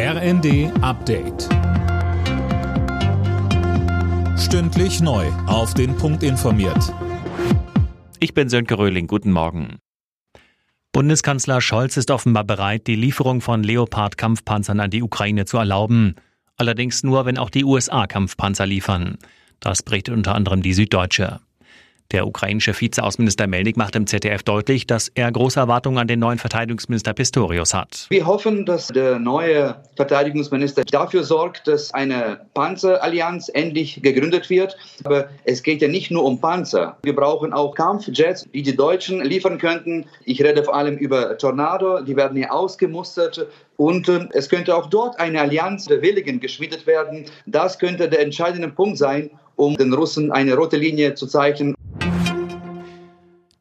[0.00, 1.48] RND Update.
[4.38, 5.26] Stündlich neu.
[5.48, 6.94] Auf den Punkt informiert.
[8.20, 9.08] Ich bin Sönke Röhling.
[9.08, 9.78] Guten Morgen.
[10.92, 16.14] Bundeskanzler Scholz ist offenbar bereit, die Lieferung von Leopard-Kampfpanzern an die Ukraine zu erlauben.
[16.56, 19.18] Allerdings nur, wenn auch die USA Kampfpanzer liefern.
[19.58, 21.40] Das berichtet unter anderem die Süddeutsche.
[22.10, 26.38] Der ukrainische Vizeaußenminister Melnik macht im ZDF deutlich, dass er große Erwartungen an den neuen
[26.38, 28.06] Verteidigungsminister Pistorius hat.
[28.08, 34.78] Wir hoffen, dass der neue Verteidigungsminister dafür sorgt, dass eine Panzerallianz endlich gegründet wird.
[35.04, 36.96] Aber es geht ja nicht nur um Panzer.
[37.02, 40.06] Wir brauchen auch Kampfjets, die die Deutschen liefern könnten.
[40.24, 42.00] Ich rede vor allem über Tornado.
[42.00, 43.46] Die werden hier ausgemustert.
[43.76, 47.26] Und äh, es könnte auch dort eine Allianz der Willigen geschmiedet werden.
[47.44, 51.74] Das könnte der entscheidende Punkt sein, um den Russen eine rote Linie zu zeichnen.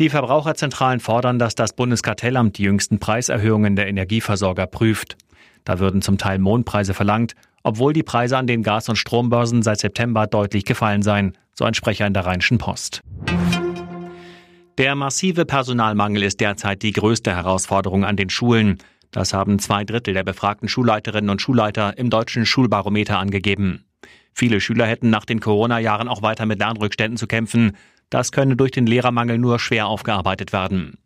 [0.00, 5.16] Die Verbraucherzentralen fordern, dass das Bundeskartellamt die jüngsten Preiserhöhungen der Energieversorger prüft.
[5.64, 9.78] Da würden zum Teil Mondpreise verlangt, obwohl die Preise an den Gas- und Strombörsen seit
[9.78, 13.02] September deutlich gefallen seien, so ein Sprecher in der Rheinischen Post.
[14.78, 18.78] Der massive Personalmangel ist derzeit die größte Herausforderung an den Schulen.
[19.12, 23.84] Das haben zwei Drittel der befragten Schulleiterinnen und Schulleiter im deutschen Schulbarometer angegeben.
[24.32, 27.76] Viele Schüler hätten nach den Corona-Jahren auch weiter mit Lernrückständen zu kämpfen.
[28.10, 30.98] Das könne durch den Lehrermangel nur schwer aufgearbeitet werden.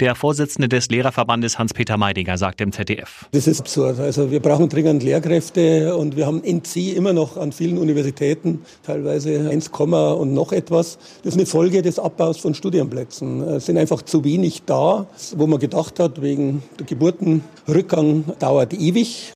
[0.00, 3.26] Der Vorsitzende des Lehrerverbandes Hans-Peter Meidinger sagt im ZDF.
[3.30, 4.00] Das ist absurd.
[4.00, 9.48] Also wir brauchen dringend Lehrkräfte und wir haben NC immer noch an vielen Universitäten teilweise
[9.48, 10.98] 1, und noch etwas.
[11.22, 13.40] Das ist eine Folge des Abbaus von Studienplätzen.
[13.42, 19.32] Es sind einfach zu wenig da, wo man gedacht hat, wegen der Geburtenrückgang dauert ewig.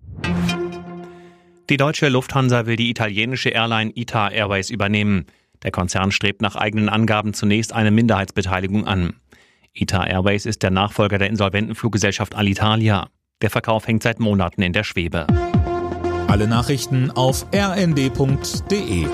[1.70, 5.26] Die deutsche Lufthansa will die italienische Airline ITA Airways übernehmen.
[5.62, 9.14] Der Konzern strebt nach eigenen Angaben zunächst eine Minderheitsbeteiligung an.
[9.72, 13.08] ITA Airways ist der Nachfolger der insolventen Fluggesellschaft Alitalia.
[13.42, 15.26] Der Verkauf hängt seit Monaten in der Schwebe.
[16.26, 19.06] Alle Nachrichten auf rnd.de